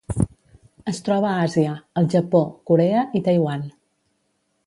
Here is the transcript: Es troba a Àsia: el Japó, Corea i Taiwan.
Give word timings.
Es 0.91 1.01
troba 1.09 1.27
a 1.33 1.43
Àsia: 1.49 1.75
el 2.01 2.09
Japó, 2.15 2.41
Corea 2.71 3.03
i 3.19 3.23
Taiwan. 3.27 3.69